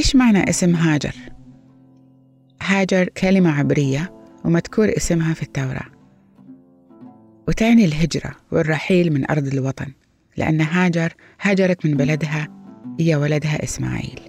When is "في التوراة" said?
5.34-5.86